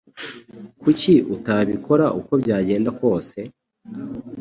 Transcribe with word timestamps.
Kuki 0.81 1.13
utabikora 1.35 2.05
uko 2.19 2.31
byagenda 2.41 2.89
kose? 2.99 3.37